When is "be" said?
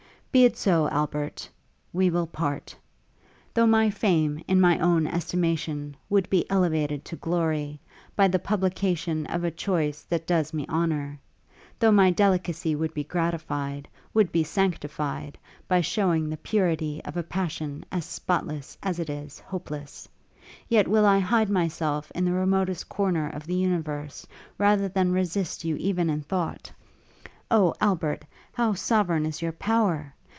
0.33-0.45, 6.29-6.49, 12.93-13.03, 14.31-14.41